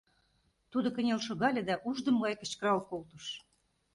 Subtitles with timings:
[0.71, 3.25] Тудо кынел шогале да ушдымо гай кычкырал колтыш.